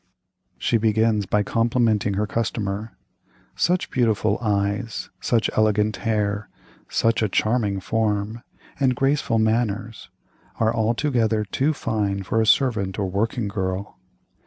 [0.57, 2.97] "She begins by complimenting her customer:
[3.55, 6.49] 'such beautiful eyes, such elegant hair,
[6.89, 8.41] such a charming form,
[8.79, 10.09] and graceful manners,
[10.59, 13.99] are altogether too fine for a servant or working girl.